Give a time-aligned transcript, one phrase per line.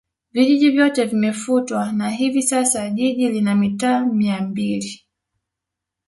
[0.31, 5.01] vijiji vyote vimefutwa na hivi sasa jiji lina mitaa mia mbili